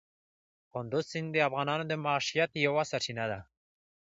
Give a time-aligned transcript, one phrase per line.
[0.73, 3.39] کندز سیند د افغانانو د معیشت یوه سرچینه ده.